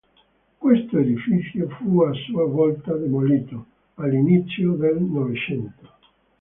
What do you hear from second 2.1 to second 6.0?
sua volta demolito all'inizio del Novecento.